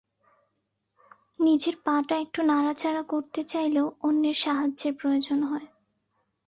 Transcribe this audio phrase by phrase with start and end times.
[1.39, 5.67] নিজের পা টা একটু নাড়াচাড়া করতে চাইলেও অন্যের সাহায্যের প্রয়োজন হয়।